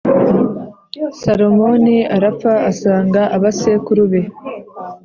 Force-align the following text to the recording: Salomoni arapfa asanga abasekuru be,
Salomoni 1.21 1.97
arapfa 2.15 2.53
asanga 2.69 3.21
abasekuru 3.35 4.03
be, 4.11 4.21